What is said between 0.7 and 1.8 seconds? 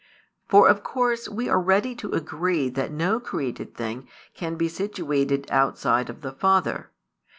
course we are